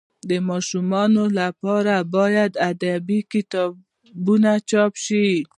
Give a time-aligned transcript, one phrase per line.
[0.29, 5.25] د ماشومانو لپاره باید ادبي کتابونه چاپ سي.